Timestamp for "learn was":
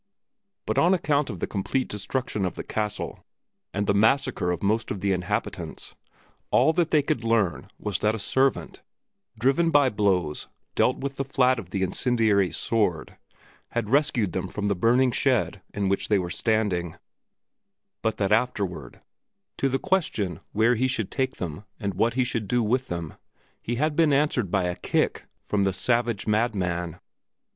7.23-7.99